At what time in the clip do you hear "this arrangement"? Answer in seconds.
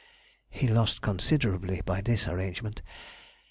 2.01-2.81